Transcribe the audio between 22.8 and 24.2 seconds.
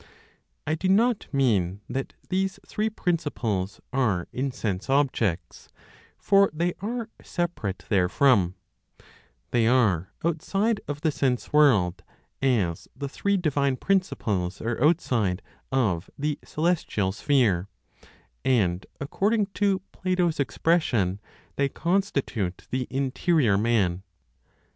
"the interior man."